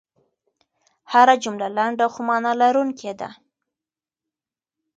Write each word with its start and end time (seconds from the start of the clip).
هره 1.11 1.35
جمله 1.43 1.67
لنډه 1.77 2.05
خو 2.13 2.21
مانا 2.27 2.53
لرونکې 2.61 3.13
ده. 3.19 3.29